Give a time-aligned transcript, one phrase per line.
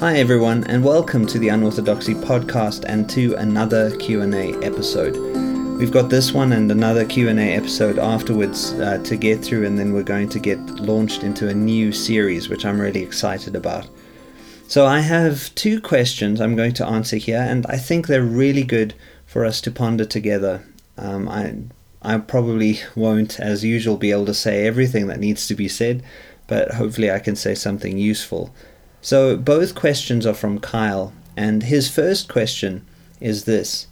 [0.00, 5.16] Hi everyone and welcome to the Unorthodoxy podcast and to another Q&A episode.
[5.76, 9.92] We've got this one and another Q&A episode afterwards uh, to get through and then
[9.92, 13.88] we're going to get launched into a new series which I'm really excited about.
[14.68, 18.62] So I have two questions I'm going to answer here and I think they're really
[18.62, 18.94] good
[19.26, 20.62] for us to ponder together.
[20.96, 21.54] Um, I
[22.02, 26.04] I probably won't, as usual, be able to say everything that needs to be said,
[26.46, 28.54] but hopefully I can say something useful.
[29.00, 32.84] So both questions are from Kyle, and his first question
[33.20, 33.86] is this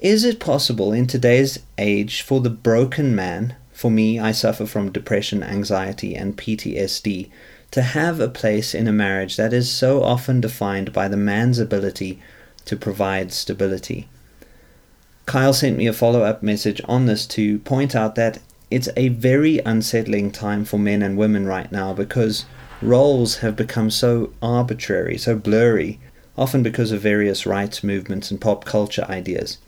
[0.00, 4.92] Is it possible in today's age for the broken man, for me, I suffer from
[4.92, 7.30] depression, anxiety, and PTSD,
[7.70, 11.58] to have a place in a marriage that is so often defined by the man's
[11.58, 12.20] ability
[12.64, 14.08] to provide stability?
[15.26, 18.38] Kyle sent me a follow up message on this to point out that
[18.70, 22.46] it's a very unsettling time for men and women right now because
[22.80, 26.00] roles have become so arbitrary, so blurry,
[26.36, 29.58] often because of various rights movements and pop culture ideas.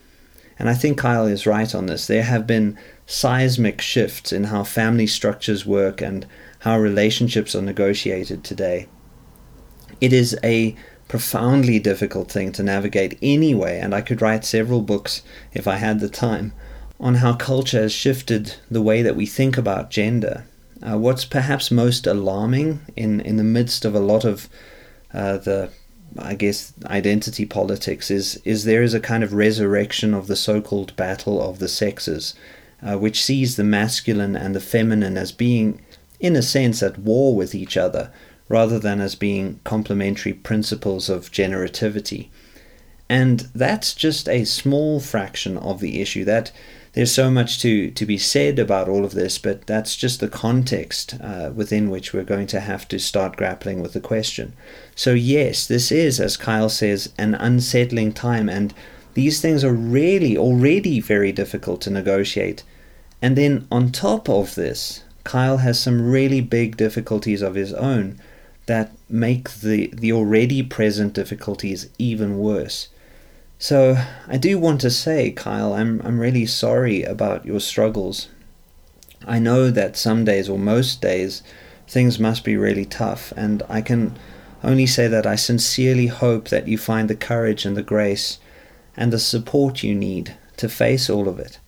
[0.58, 2.06] And I think Kyle is right on this.
[2.06, 6.26] There have been seismic shifts in how family structures work and
[6.60, 8.86] how relationships are negotiated today.
[10.00, 10.76] It is a
[11.08, 15.98] profoundly difficult thing to navigate anyway, and I could write several books if I had
[15.98, 16.52] the time
[17.00, 20.44] on how culture has shifted the way that we think about gender
[20.82, 24.48] uh, what's perhaps most alarming in, in the midst of a lot of
[25.12, 25.70] uh, the,
[26.18, 30.60] I guess, identity politics is, is there is a kind of resurrection of the so
[30.60, 32.34] called battle of the sexes,
[32.82, 35.80] uh, which sees the masculine and the feminine as being,
[36.18, 38.12] in a sense, at war with each other,
[38.48, 42.28] rather than as being complementary principles of generativity.
[43.08, 46.24] And that's just a small fraction of the issue.
[46.24, 46.52] That
[46.92, 50.28] there's so much to, to be said about all of this, but that's just the
[50.28, 54.54] context uh, within which we're going to have to start grappling with the question.
[54.96, 58.74] So, yes, this is, as Kyle says, an unsettling time, and
[59.14, 62.64] these things are really already very difficult to negotiate.
[63.22, 68.18] And then on top of this, Kyle has some really big difficulties of his own
[68.66, 72.88] that make the, the already present difficulties even worse.
[73.62, 78.28] So I do want to say, Kyle, I'm I'm really sorry about your struggles.
[79.26, 81.42] I know that some days or most days
[81.86, 84.18] things must be really tough, and I can
[84.64, 88.38] only say that I sincerely hope that you find the courage and the grace
[88.96, 91.58] and the support you need to face all of it.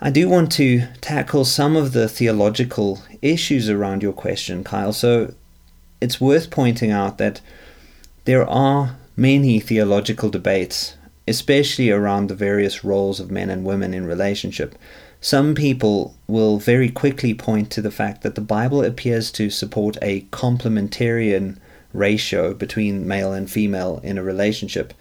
[0.00, 5.34] I do want to tackle some of the theological issues around your question, Kyle, so
[6.00, 7.40] it's worth pointing out that
[8.24, 10.94] there are many theological debates,
[11.26, 14.76] especially around the various roles of men and women in relationship.
[15.20, 19.98] Some people will very quickly point to the fact that the Bible appears to support
[20.00, 21.58] a complementarian
[21.92, 24.94] ratio between male and female in a relationship.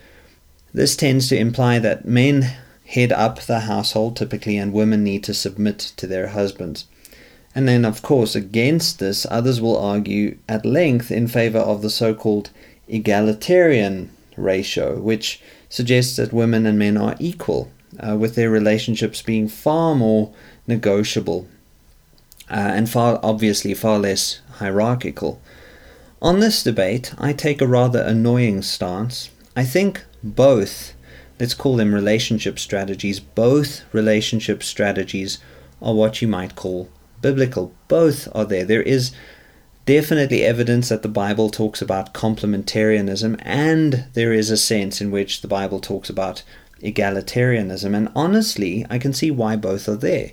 [0.74, 2.56] This tends to imply that men
[2.88, 6.86] head up the household typically and women need to submit to their husbands.
[7.54, 11.90] And then, of course, against this, others will argue at length in favor of the
[11.92, 12.50] so called
[12.88, 19.48] egalitarian ratio, which suggests that women and men are equal, uh, with their relationships being
[19.48, 20.34] far more
[20.68, 21.48] negotiable
[22.50, 25.42] uh, and far obviously far less hierarchical.
[26.22, 29.30] On this debate, I take a rather annoying stance.
[29.56, 30.94] I think both,
[31.40, 35.40] let's call them relationship strategies, both relationship strategies
[35.82, 36.90] are what you might call
[37.22, 37.74] biblical.
[37.88, 38.66] Both are there.
[38.66, 39.12] There is
[39.88, 45.42] definitely evidence that the Bible talks about complementarianism, and there is a sense in which
[45.42, 46.44] the Bible talks about
[46.82, 47.96] egalitarianism.
[47.96, 50.32] And honestly, I can see why both are there.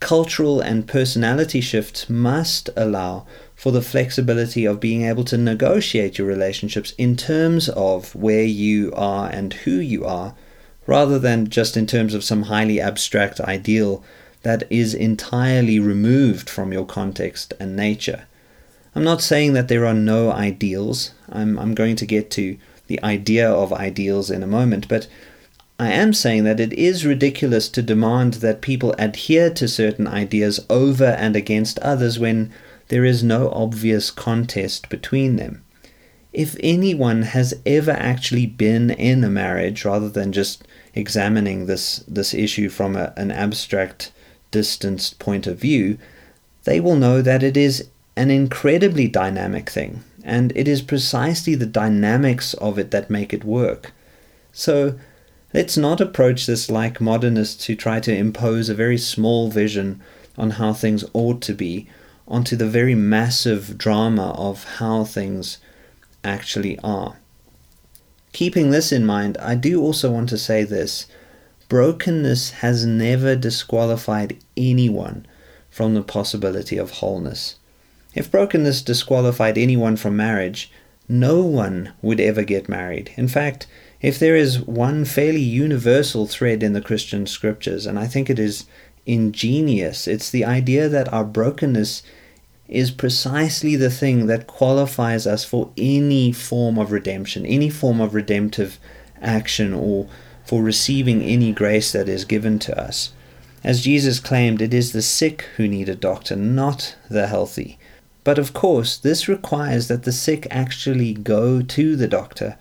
[0.00, 6.26] Cultural and personality shifts must allow for the flexibility of being able to negotiate your
[6.26, 10.34] relationships in terms of where you are and who you are,
[10.88, 14.02] rather than just in terms of some highly abstract ideal
[14.42, 18.24] that is entirely removed from your context and nature.
[18.94, 21.12] I'm not saying that there are no ideals.
[21.28, 25.06] I'm, I'm going to get to the idea of ideals in a moment, but
[25.78, 30.58] I am saying that it is ridiculous to demand that people adhere to certain ideas
[30.68, 32.52] over and against others when
[32.88, 35.62] there is no obvious contest between them.
[36.32, 42.34] If anyone has ever actually been in a marriage rather than just examining this, this
[42.34, 44.10] issue from a, an abstract,
[44.50, 45.98] distanced point of view,
[46.64, 47.88] they will know that it is
[48.18, 53.44] an incredibly dynamic thing, and it is precisely the dynamics of it that make it
[53.44, 53.92] work.
[54.52, 54.98] So,
[55.54, 60.02] let's not approach this like modernists who try to impose a very small vision
[60.36, 61.88] on how things ought to be
[62.26, 65.58] onto the very massive drama of how things
[66.24, 67.18] actually are.
[68.32, 71.06] Keeping this in mind, I do also want to say this
[71.68, 75.24] brokenness has never disqualified anyone
[75.70, 77.54] from the possibility of wholeness.
[78.14, 80.70] If brokenness disqualified anyone from marriage,
[81.08, 83.12] no one would ever get married.
[83.16, 83.66] In fact,
[84.00, 88.38] if there is one fairly universal thread in the Christian scriptures, and I think it
[88.38, 88.66] is
[89.06, 92.02] ingenious, it's the idea that our brokenness
[92.68, 98.14] is precisely the thing that qualifies us for any form of redemption, any form of
[98.14, 98.78] redemptive
[99.22, 100.06] action, or
[100.44, 103.12] for receiving any grace that is given to us.
[103.64, 107.78] As Jesus claimed, it is the sick who need a doctor, not the healthy.
[108.24, 112.56] But of course, this requires that the sick actually go to the doctor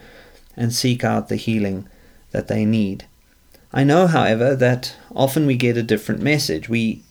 [0.55, 1.87] and seek out the healing
[2.31, 3.05] that they need.
[3.73, 6.69] I know, however, that often we get a different message.
[6.69, 7.03] We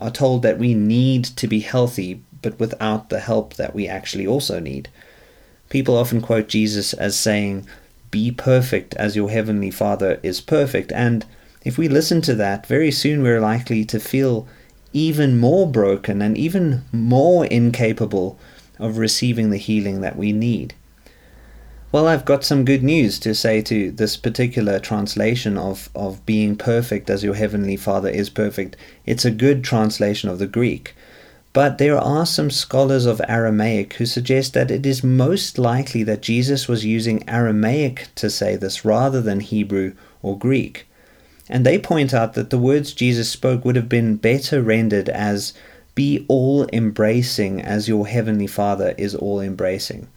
[0.00, 4.26] are told that we need to be healthy, but without the help that we actually
[4.26, 4.88] also need.
[5.70, 7.66] People often quote Jesus as saying,
[8.10, 10.92] Be perfect as your heavenly Father is perfect.
[10.92, 11.24] And
[11.64, 14.46] if we listen to that, very soon we're likely to feel
[14.92, 18.38] even more broken and even more incapable
[18.78, 20.74] of receiving the healing that we need.
[21.92, 26.56] Well, I've got some good news to say to this particular translation of, of being
[26.56, 28.76] perfect as your heavenly Father is perfect.
[29.04, 30.94] It's a good translation of the Greek.
[31.52, 36.22] But there are some scholars of Aramaic who suggest that it is most likely that
[36.22, 39.92] Jesus was using Aramaic to say this rather than Hebrew
[40.22, 40.86] or Greek.
[41.52, 45.52] And they point out that the words Jesus spoke would have been better rendered as
[45.94, 50.08] be all embracing as your heavenly Father is all embracing.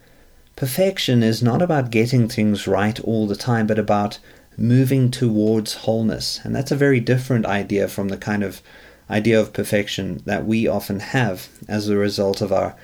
[0.56, 4.18] Perfection is not about getting things right all the time, but about
[4.56, 6.40] moving towards wholeness.
[6.42, 8.62] And that's a very different idea from the kind of
[9.10, 12.74] idea of perfection that we often have as a result of our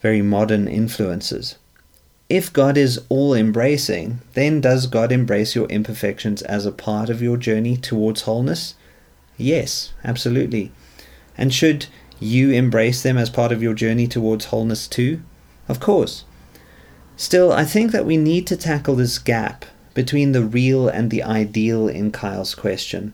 [0.00, 1.54] very modern influences.
[2.28, 7.22] If God is all embracing, then does God embrace your imperfections as a part of
[7.22, 8.74] your journey towards wholeness?
[9.36, 10.72] Yes, absolutely.
[11.38, 11.86] And should
[12.18, 15.22] you embrace them as part of your journey towards wholeness too?
[15.68, 16.24] Of course.
[17.16, 19.64] Still, I think that we need to tackle this gap
[19.94, 23.12] between the real and the ideal in Kyle's question.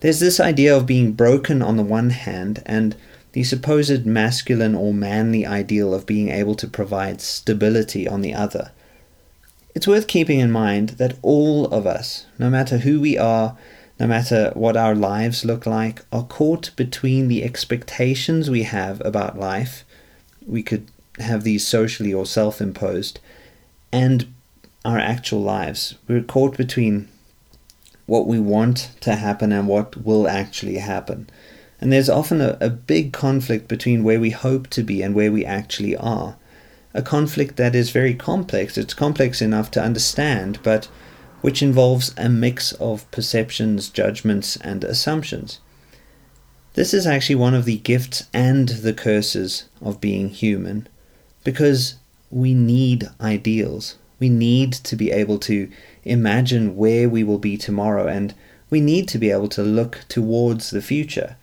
[0.00, 2.94] There's this idea of being broken on the one hand and
[3.36, 8.72] the supposed masculine or manly ideal of being able to provide stability on the other.
[9.74, 13.54] It's worth keeping in mind that all of us, no matter who we are,
[14.00, 19.38] no matter what our lives look like, are caught between the expectations we have about
[19.38, 19.84] life.
[20.46, 23.20] We could have these socially or self imposed,
[23.92, 24.32] and
[24.82, 25.96] our actual lives.
[26.08, 27.10] We're caught between
[28.06, 31.28] what we want to happen and what will actually happen.
[31.80, 35.30] And there's often a, a big conflict between where we hope to be and where
[35.30, 36.36] we actually are.
[36.94, 38.78] A conflict that is very complex.
[38.78, 40.88] It's complex enough to understand, but
[41.42, 45.60] which involves a mix of perceptions, judgments, and assumptions.
[46.74, 50.88] This is actually one of the gifts and the curses of being human
[51.44, 51.96] because
[52.30, 53.96] we need ideals.
[54.18, 55.70] We need to be able to
[56.04, 58.34] imagine where we will be tomorrow, and
[58.68, 61.36] we need to be able to look towards the future.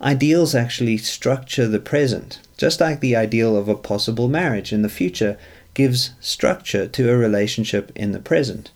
[0.00, 4.88] Ideals actually structure the present, just like the ideal of a possible marriage in the
[4.88, 5.36] future
[5.74, 8.70] gives structure to a relationship in the present.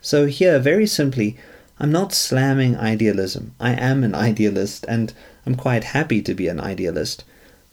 [0.00, 1.36] So, here, very simply,
[1.80, 3.54] I'm not slamming idealism.
[3.58, 5.12] I am an idealist, and
[5.44, 7.24] I'm quite happy to be an idealist.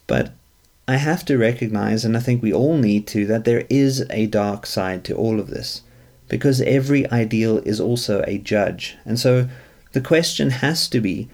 [0.07, 0.31] But
[0.87, 4.25] I have to recognize, and I think we all need to, that there is a
[4.27, 5.81] dark side to all of this,
[6.29, 8.97] because every ideal is also a judge.
[9.05, 9.47] And so
[9.93, 11.29] the question has to be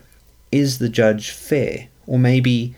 [0.51, 1.87] is the judge fair?
[2.07, 2.75] Or maybe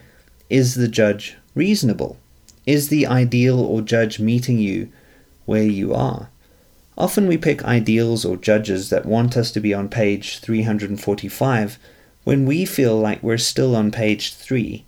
[0.50, 2.18] is the judge reasonable?
[2.66, 4.92] Is the ideal or judge meeting you
[5.46, 6.30] where you are?
[6.98, 11.80] Often we pick ideals or judges that want us to be on page 345
[12.24, 14.86] when we feel like we're still on page 3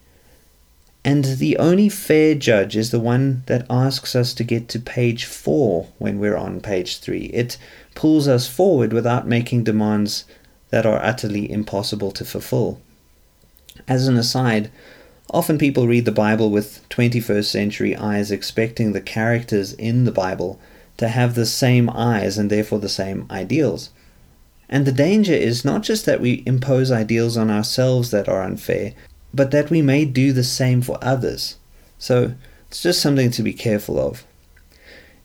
[1.05, 5.25] and the only fair judge is the one that asks us to get to page
[5.25, 7.25] 4 when we're on page 3.
[7.25, 7.59] It
[7.93, 10.25] pulls us forward without making demands
[10.69, 12.81] that are utterly impossible to fulfill.
[13.87, 14.71] As an aside,
[15.29, 20.59] often people read the Bible with 21st century eyes, expecting the characters in the Bible
[20.97, 23.89] to have the same eyes and therefore the same ideals.
[24.69, 28.93] And the danger is not just that we impose ideals on ourselves that are unfair,
[29.33, 31.57] but that we may do the same for others.
[31.99, 32.33] So
[32.67, 34.25] it's just something to be careful of.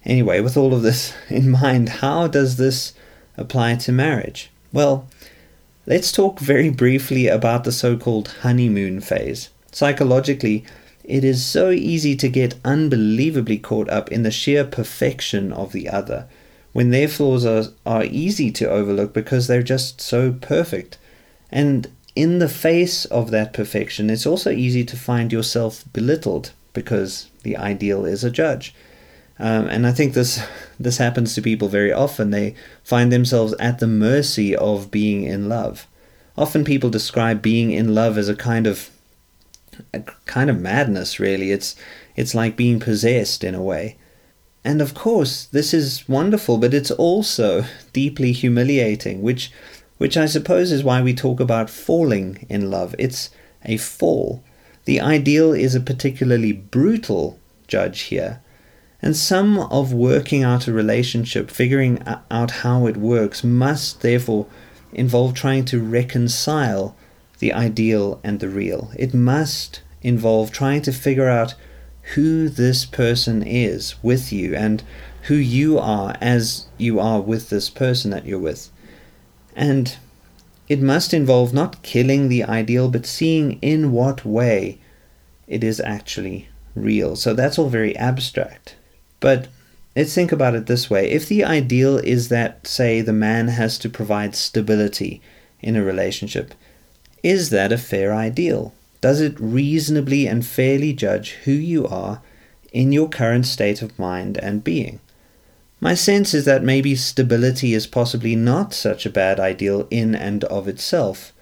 [0.04, 2.92] Anyway, with all of this in mind, how does this
[3.36, 4.50] apply to marriage?
[4.72, 5.08] Well,
[5.86, 9.50] let's talk very briefly about the so called honeymoon phase.
[9.72, 10.64] Psychologically,
[11.04, 15.88] it is so easy to get unbelievably caught up in the sheer perfection of the
[15.88, 16.26] other,
[16.72, 20.98] when their flaws are, are easy to overlook because they're just so perfect.
[21.50, 27.28] And in the face of that perfection, it's also easy to find yourself belittled because
[27.42, 28.74] the ideal is a judge.
[29.40, 30.46] Um, and I think this
[30.78, 32.30] this happens to people very often.
[32.30, 32.54] They
[32.84, 35.86] find themselves at the mercy of being in love.
[36.36, 38.90] Often people describe being in love as a kind of
[39.94, 41.18] a kind of madness.
[41.18, 41.74] Really, it's
[42.16, 43.96] it's like being possessed in a way.
[44.62, 49.50] And of course, this is wonderful, but it's also deeply humiliating, which
[49.96, 52.94] which I suppose is why we talk about falling in love.
[52.98, 53.30] It's
[53.64, 54.44] a fall.
[54.84, 58.42] The ideal is a particularly brutal judge here.
[59.02, 64.46] And some of working out a relationship, figuring out how it works, must therefore
[64.92, 66.94] involve trying to reconcile
[67.38, 68.90] the ideal and the real.
[68.96, 71.54] It must involve trying to figure out
[72.14, 74.82] who this person is with you and
[75.22, 78.70] who you are as you are with this person that you're with.
[79.54, 79.96] And
[80.68, 84.78] it must involve not killing the ideal, but seeing in what way
[85.46, 87.16] it is actually real.
[87.16, 88.76] So that's all very abstract.
[89.20, 89.48] But
[89.94, 93.78] let's think about it this way if the ideal is that, say, the man has
[93.78, 95.20] to provide stability
[95.60, 96.54] in a relationship,
[97.22, 98.72] is that a fair ideal?
[99.00, 102.22] Does it reasonably and fairly judge who you are
[102.72, 105.00] in your current state of mind and being?
[105.80, 110.44] My sense is that maybe stability is possibly not such a bad ideal in and
[110.44, 111.32] of itself.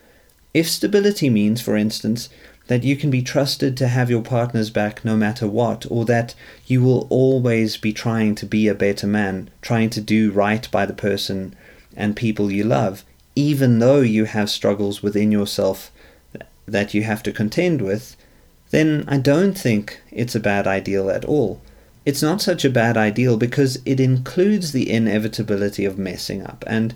[0.55, 2.29] If stability means, for instance,
[2.69, 6.35] that you can be trusted to have your partner's back no matter what, or that
[6.67, 10.87] you will always be trying to be a better man, trying to do right by
[10.87, 11.55] the person
[11.97, 15.91] and people you love, even though you have struggles within yourself
[16.67, 18.17] that you have to contend with,
[18.71, 21.63] then I don't think it's a bad ideal at all.
[22.05, 26.95] It's not such a bad ideal because it includes the inevitability of messing up, and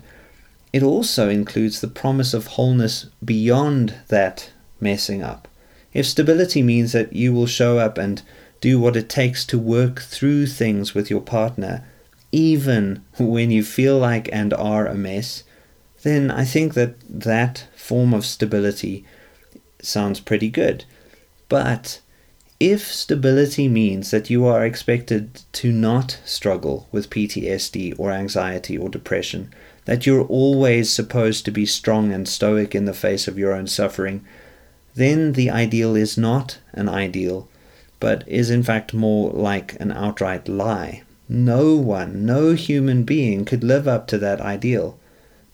[0.71, 5.47] it also includes the promise of wholeness beyond that messing up.
[5.93, 8.21] If stability means that you will show up and
[8.61, 11.85] do what it takes to work through things with your partner,
[12.31, 15.43] even when you feel like and are a mess,
[16.01, 19.05] then I think that that form of stability
[19.81, 20.85] sounds pretty good.
[21.47, 21.99] But
[22.59, 28.89] if stability means that you are expected to not struggle with PTSD or anxiety or
[28.89, 29.53] depression,
[29.85, 33.67] that you're always supposed to be strong and stoic in the face of your own
[33.67, 34.25] suffering,
[34.95, 37.47] then the ideal is not an ideal,
[37.99, 41.03] but is in fact more like an outright lie.
[41.27, 44.99] No one, no human being could live up to that ideal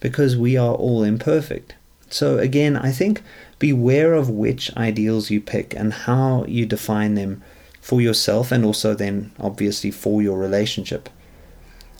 [0.00, 1.74] because we are all imperfect.
[2.08, 3.22] So, again, I think
[3.58, 7.42] beware of which ideals you pick and how you define them
[7.80, 11.08] for yourself and also then obviously for your relationship.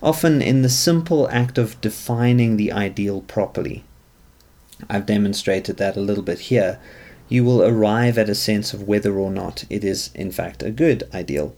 [0.02, 3.84] Often, in the simple act of defining the ideal properly,
[4.88, 6.80] I've demonstrated that a little bit here,
[7.30, 10.70] you will arrive at a sense of whether or not it is, in fact, a
[10.70, 11.56] good ideal.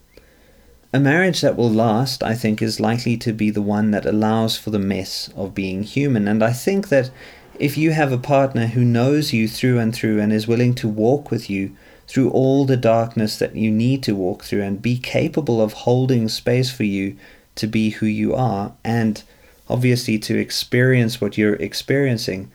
[0.92, 4.56] A marriage that will last, I think, is likely to be the one that allows
[4.56, 7.10] for the mess of being human, and I think that
[7.58, 10.88] if you have a partner who knows you through and through and is willing to
[10.88, 11.74] walk with you
[12.06, 16.28] through all the darkness that you need to walk through and be capable of holding
[16.28, 17.16] space for you
[17.54, 19.22] to be who you are and
[19.68, 22.50] obviously to experience what you're experiencing,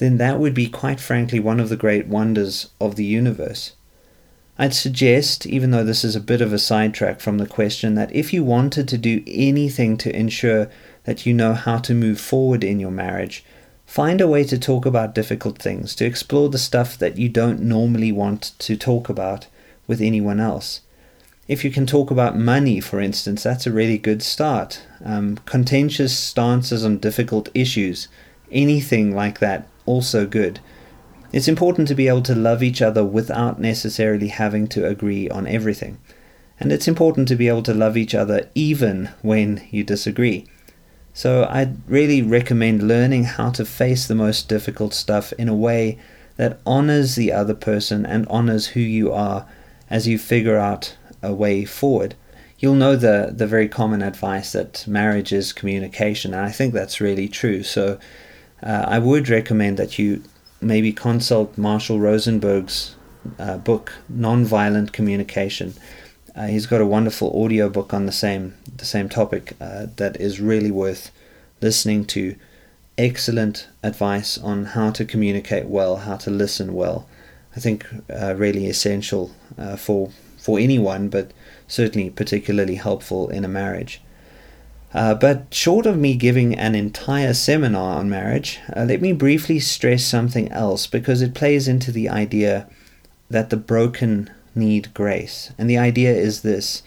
[0.00, 3.72] then that would be quite frankly one of the great wonders of the universe.
[4.58, 8.14] I'd suggest, even though this is a bit of a sidetrack from the question, that
[8.14, 10.68] if you wanted to do anything to ensure
[11.04, 13.44] that you know how to move forward in your marriage,
[13.90, 17.60] Find a way to talk about difficult things, to explore the stuff that you don't
[17.60, 19.48] normally want to talk about
[19.88, 20.82] with anyone else.
[21.48, 24.86] If you can talk about money, for instance, that's a really good start.
[25.04, 28.06] Um, contentious stances on difficult issues,
[28.52, 30.60] anything like that, also good.
[31.32, 35.46] It's important to be able to love each other without necessarily having to agree on
[35.46, 35.98] everything.
[36.58, 40.46] And it's important to be able to love each other even when you disagree.
[41.14, 45.98] So I'd really recommend learning how to face the most difficult stuff in a way
[46.36, 49.46] that honors the other person and honors who you are
[49.88, 52.14] as you figure out a way forward.
[52.58, 57.00] You'll know the, the very common advice that marriage is communication, and I think that's
[57.00, 57.62] really true.
[57.62, 57.98] So
[58.62, 60.22] uh, I would recommend that you
[60.60, 62.96] maybe consult Marshall Rosenberg's
[63.38, 65.74] uh, book, Nonviolent Communication.
[66.34, 70.20] Uh, he's got a wonderful audio book on the same the same topic uh, that
[70.20, 71.10] is really worth
[71.60, 72.36] listening to.
[72.98, 77.08] Excellent advice on how to communicate well, how to listen well.
[77.56, 81.32] I think uh, really essential uh, for for anyone, but
[81.66, 84.02] certainly particularly helpful in a marriage.
[84.92, 89.60] Uh, but short of me giving an entire seminar on marriage, uh, let me briefly
[89.60, 92.68] stress something else because it plays into the idea
[93.28, 95.52] that the broken need grace.
[95.56, 96.82] And the idea is this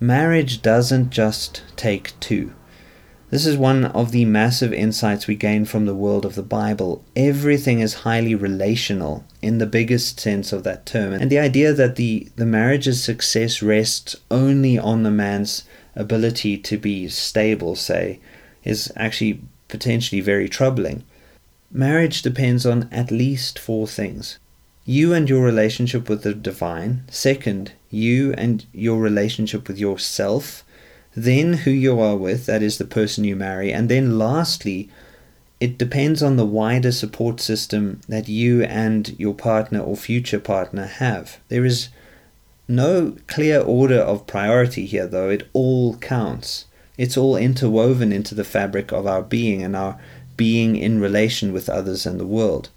[0.00, 2.52] marriage doesn't just take two.
[3.28, 7.04] This is one of the massive insights we gain from the world of the Bible.
[7.16, 11.12] Everything is highly relational in the biggest sense of that term.
[11.12, 15.64] And the idea that the, the marriage's success rests only on the man's
[15.96, 18.20] ability to be stable, say,
[18.62, 21.02] is actually potentially very troubling.
[21.72, 24.38] Marriage depends on at least four things
[24.88, 30.62] you and your relationship with the divine, second, you and your relationship with yourself
[31.16, 34.90] then who you are with, that is the person you marry, and then lastly,
[35.58, 40.84] it depends on the wider support system that you and your partner or future partner
[40.84, 41.40] have.
[41.48, 41.88] There is
[42.68, 46.64] no clear order of priority here, though, it all counts.
[46.98, 49.98] It's all interwoven into the fabric of our being and our
[50.36, 52.70] being in relation with others and the world.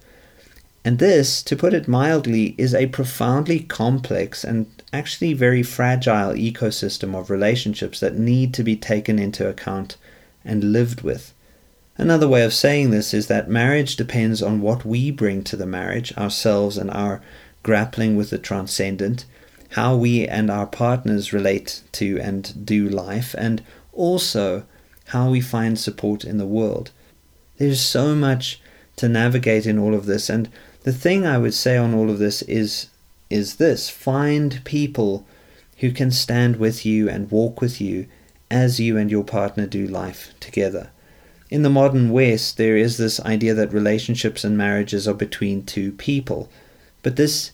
[0.84, 7.14] And this, to put it mildly, is a profoundly complex and actually very fragile ecosystem
[7.14, 9.96] of relationships that need to be taken into account
[10.44, 11.34] and lived with.
[11.98, 15.66] Another way of saying this is that marriage depends on what we bring to the
[15.66, 17.20] marriage, ourselves and our
[17.62, 19.26] grappling with the transcendent,
[19.70, 23.62] how we and our partners relate to and do life, and
[23.92, 24.64] also
[25.06, 26.90] how we find support in the world.
[27.58, 28.60] There's so much
[28.96, 30.48] to navigate in all of this, and
[30.82, 32.88] the thing I would say on all of this is
[33.28, 35.24] is this find people
[35.78, 38.06] who can stand with you and walk with you
[38.50, 40.90] as you and your partner do life together.
[41.48, 45.92] In the modern West, there is this idea that relationships and marriages are between two
[45.92, 46.48] people.
[47.02, 47.52] But this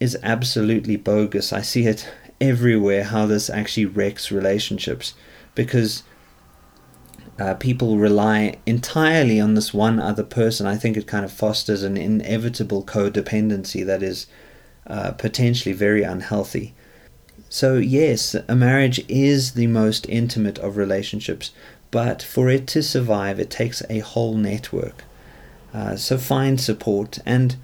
[0.00, 1.52] is absolutely bogus.
[1.52, 2.08] I see it
[2.40, 5.14] everywhere how this actually wrecks relationships
[5.54, 6.02] because
[7.38, 10.66] uh, people rely entirely on this one other person.
[10.66, 14.26] I think it kind of fosters an inevitable codependency that is
[14.86, 16.74] uh, potentially very unhealthy.
[17.48, 21.52] So, yes, a marriage is the most intimate of relationships,
[21.90, 25.04] but for it to survive, it takes a whole network.
[25.72, 27.18] Uh, so, find support.
[27.24, 27.56] And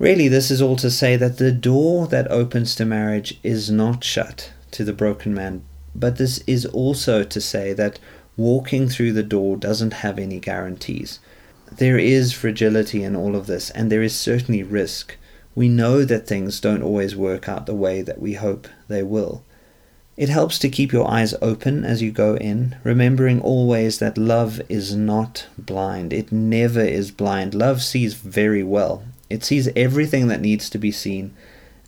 [0.00, 4.02] really, this is all to say that the door that opens to marriage is not
[4.02, 5.62] shut to the broken man,
[5.94, 8.00] but this is also to say that
[8.36, 11.20] walking through the door doesn't have any guarantees.
[11.70, 15.16] There is fragility in all of this, and there is certainly risk
[15.54, 19.44] we know that things don't always work out the way that we hope they will.
[20.16, 24.60] It helps to keep your eyes open as you go in, remembering always that love
[24.68, 26.12] is not blind.
[26.12, 27.54] It never is blind.
[27.54, 31.34] Love sees very well, it sees everything that needs to be seen,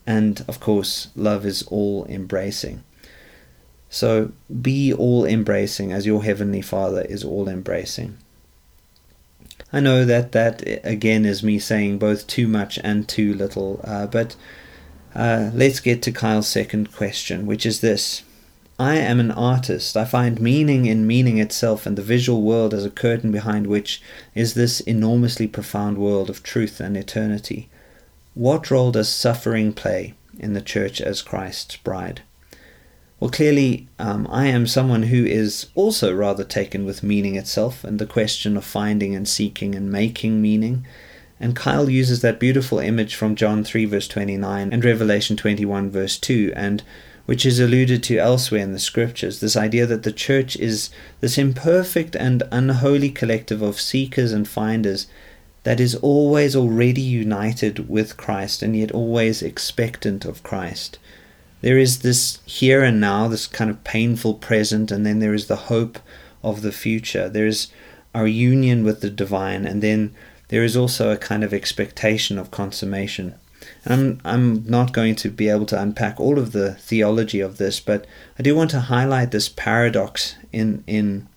[0.06, 2.84] and of course, love is all embracing.
[3.90, 8.16] So be all embracing as your Heavenly Father is all embracing.
[9.72, 14.06] I know that that again is me saying both too much and too little, uh,
[14.06, 14.36] but
[15.14, 18.22] uh, let's get to Kyle's second question, which is this.
[18.82, 19.96] I am an artist.
[19.96, 24.02] I find meaning in meaning itself and the visual world as a curtain behind which
[24.34, 27.68] is this enormously profound world of truth and eternity.
[28.34, 32.22] What role does suffering play in the church as Christ's bride?
[33.20, 38.00] Well, clearly, um, I am someone who is also rather taken with meaning itself and
[38.00, 40.84] the question of finding and seeking and making meaning.
[41.38, 46.18] And Kyle uses that beautiful image from John 3, verse 29, and Revelation 21, verse
[46.18, 46.82] 2, and
[47.26, 51.38] which is alluded to elsewhere in the scriptures this idea that the church is this
[51.38, 55.06] imperfect and unholy collective of seekers and finders
[55.64, 60.98] that is always already united with Christ and yet always expectant of Christ
[61.62, 65.46] there is this here and now, this kind of painful present, and then there is
[65.46, 66.00] the hope
[66.42, 67.28] of the future.
[67.28, 67.68] There is
[68.14, 70.12] our union with the divine, and then
[70.48, 73.36] there is also a kind of expectation of consummation.
[73.84, 77.80] I'm, I'm not going to be able to unpack all of the theology of this,
[77.80, 78.06] but
[78.38, 81.28] I do want to highlight this paradox in, in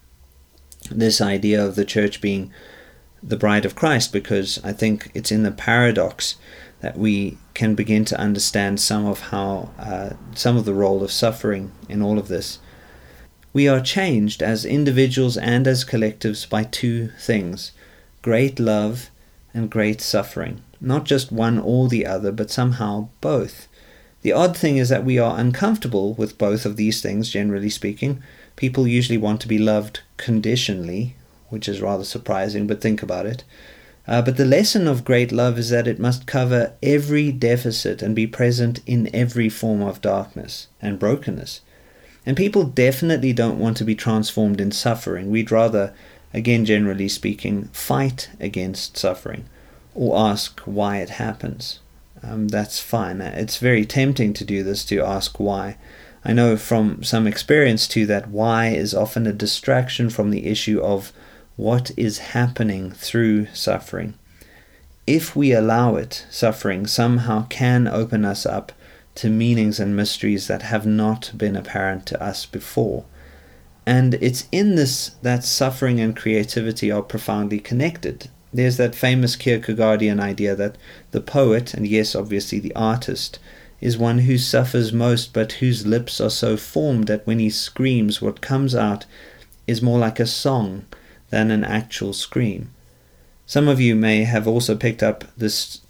[0.91, 2.51] this idea of the church being
[3.23, 6.35] the bride of Christ, because I think it's in the paradox
[6.81, 11.11] that we can begin to understand some of how uh, some of the role of
[11.11, 12.59] suffering in all of this.
[13.53, 17.71] We are changed as individuals and as collectives by two things
[18.21, 19.09] great love
[19.53, 20.61] and great suffering.
[20.85, 23.67] Not just one or the other, but somehow both.
[24.21, 28.21] The odd thing is that we are uncomfortable with both of these things, generally speaking.
[28.55, 31.15] People usually want to be loved conditionally,
[31.49, 33.43] which is rather surprising, but think about it.
[34.07, 38.15] Uh, but the lesson of great love is that it must cover every deficit and
[38.15, 41.61] be present in every form of darkness and brokenness.
[42.27, 45.31] And people definitely don't want to be transformed in suffering.
[45.31, 45.95] We'd rather,
[46.31, 49.45] again, generally speaking, fight against suffering
[49.95, 51.79] or ask why it happens.
[52.21, 53.21] Um, that's fine.
[53.21, 55.77] It's very tempting to do this, to ask why.
[56.23, 60.79] I know from some experience too that why is often a distraction from the issue
[60.81, 61.13] of
[61.55, 64.15] what is happening through suffering.
[65.07, 68.71] If we allow it, suffering somehow can open us up
[69.15, 73.05] to meanings and mysteries that have not been apparent to us before.
[73.85, 78.29] And it's in this that suffering and creativity are profoundly connected.
[78.53, 80.77] There's that famous Kierkegaardian idea that
[81.11, 83.39] the poet, and yes, obviously the artist,
[83.81, 88.21] is one who suffers most, but whose lips are so formed that when he screams,
[88.21, 89.05] what comes out
[89.67, 90.85] is more like a song
[91.29, 92.71] than an actual scream.
[93.45, 95.81] Some of you may have also picked up this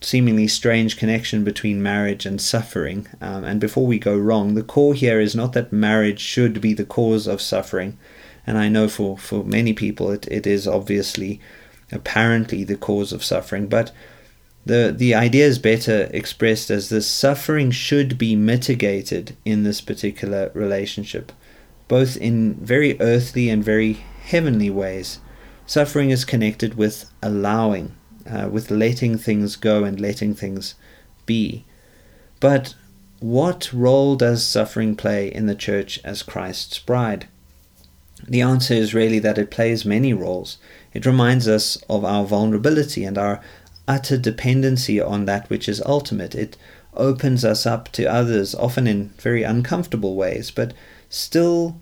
[0.00, 3.06] seemingly strange connection between marriage and suffering.
[3.20, 6.74] Um, and before we go wrong, the core here is not that marriage should be
[6.74, 7.98] the cause of suffering.
[8.46, 11.40] And I know for, for many people it, it is obviously
[11.92, 13.92] apparently the cause of suffering, but
[14.66, 20.50] the, the idea is better expressed as this suffering should be mitigated in this particular
[20.54, 21.32] relationship,
[21.86, 23.92] both in very earthly and very
[24.24, 25.20] heavenly ways.
[25.66, 27.94] Suffering is connected with allowing,
[28.28, 30.74] uh, with letting things go and letting things
[31.26, 31.64] be.
[32.40, 32.74] But
[33.20, 37.28] what role does suffering play in the church as Christ's bride?
[38.26, 40.58] The answer is really that it plays many roles.
[40.92, 43.40] It reminds us of our vulnerability and our
[43.86, 46.34] utter dependency on that which is ultimate.
[46.34, 46.56] It
[46.94, 50.72] opens us up to others, often in very uncomfortable ways, but
[51.08, 51.80] still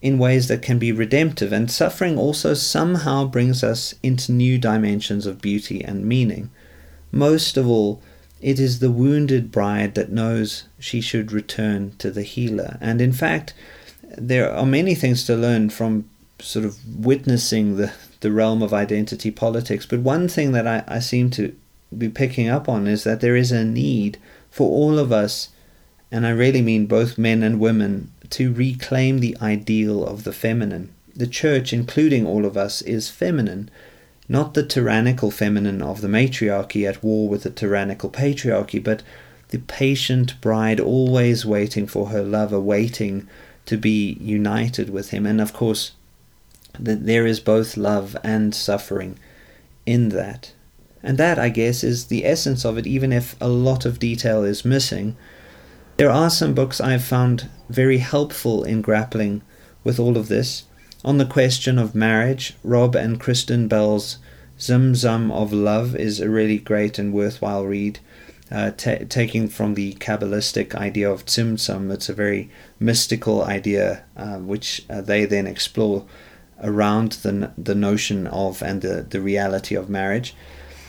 [0.00, 1.52] in ways that can be redemptive.
[1.52, 6.50] And suffering also somehow brings us into new dimensions of beauty and meaning.
[7.12, 8.02] Most of all,
[8.40, 12.78] it is the wounded bride that knows she should return to the healer.
[12.80, 13.54] And in fact,
[14.20, 16.08] there are many things to learn from
[16.40, 19.86] sort of witnessing the, the realm of identity politics.
[19.86, 21.54] But one thing that I, I seem to
[21.96, 24.18] be picking up on is that there is a need
[24.50, 25.48] for all of us,
[26.10, 30.92] and I really mean both men and women, to reclaim the ideal of the feminine.
[31.16, 33.70] The church, including all of us, is feminine,
[34.28, 39.02] not the tyrannical feminine of the matriarchy at war with the tyrannical patriarchy, but
[39.48, 43.26] the patient bride always waiting for her lover, waiting
[43.68, 45.26] to be united with him.
[45.26, 45.92] And of course,
[46.78, 49.18] that there is both love and suffering
[49.84, 50.52] in that.
[51.02, 54.42] And that, I guess, is the essence of it, even if a lot of detail
[54.42, 55.16] is missing.
[55.98, 59.42] There are some books I've found very helpful in grappling
[59.84, 60.64] with all of this.
[61.04, 64.16] On the question of marriage, Rob and Kristen Bell's
[64.58, 68.00] Zimzum of Love is a really great and worthwhile read.
[68.50, 72.48] Uh, t- taking from the Kabbalistic idea of Tzimtzum, it's a very
[72.80, 76.06] mystical idea uh, which uh, they then explore
[76.62, 80.34] around the, the notion of and the, the reality of marriage.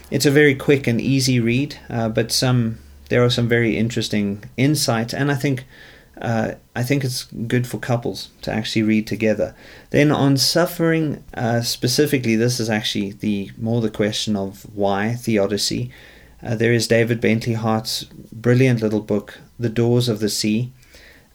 [0.09, 4.43] It's a very quick and easy read, uh, but some there are some very interesting
[4.55, 5.65] insights, and I think
[6.21, 9.55] uh, I think it's good for couples to actually read together.
[9.89, 15.91] Then on suffering uh, specifically, this is actually the more the question of why theodicy.
[16.41, 20.71] Uh, there is David Bentley Hart's brilliant little book, The Doors of the Sea,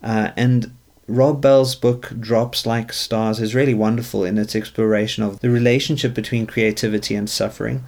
[0.02, 0.74] uh, and
[1.06, 6.14] Rob Bell's book, Drops Like Stars, is really wonderful in its exploration of the relationship
[6.14, 7.84] between creativity and suffering.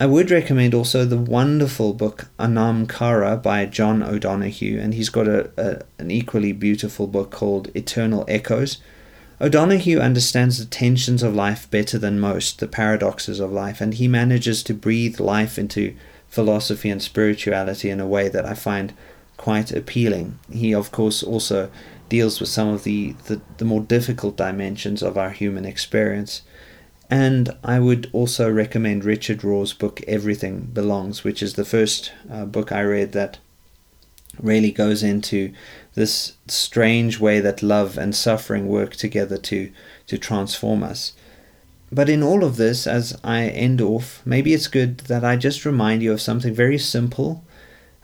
[0.00, 5.28] I would recommend also the wonderful book Anam Cara by John O'Donohue, and he's got
[5.28, 8.78] a, a, an equally beautiful book called Eternal Echoes.
[9.40, 14.08] O'Donohue understands the tensions of life better than most, the paradoxes of life, and he
[14.08, 15.94] manages to breathe life into
[16.32, 18.94] philosophy and spirituality in a way that I find
[19.36, 20.38] quite appealing.
[20.50, 21.70] He, of course, also
[22.08, 26.40] deals with some of the, the, the more difficult dimensions of our human experience.
[27.10, 32.46] And I would also recommend Richard Rohr's book Everything Belongs, which is the first uh,
[32.46, 33.38] book I read that
[34.40, 35.52] really goes into
[35.92, 39.70] this strange way that love and suffering work together to,
[40.06, 41.12] to transform us.
[41.92, 45.66] But in all of this, as I end off, maybe it's good that I just
[45.66, 47.44] remind you of something very simple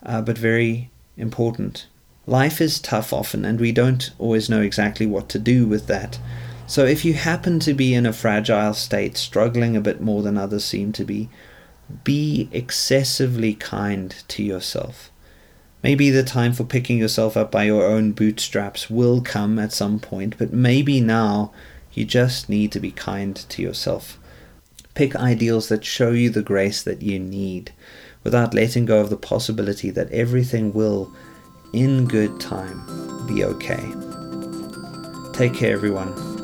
[0.04, 1.86] uh, but very important.
[2.26, 6.18] Life is tough often, and we don't always know exactly what to do with that.
[6.66, 10.36] So if you happen to be in a fragile state, struggling a bit more than
[10.36, 11.30] others seem to be,
[12.04, 15.10] be excessively kind to yourself.
[15.82, 19.98] Maybe the time for picking yourself up by your own bootstraps will come at some
[19.98, 21.52] point, but maybe now
[21.98, 24.18] you just need to be kind to yourself.
[24.94, 27.72] Pick ideals that show you the grace that you need
[28.22, 31.12] without letting go of the possibility that everything will,
[31.72, 33.92] in good time, be okay.
[35.32, 36.37] Take care, everyone.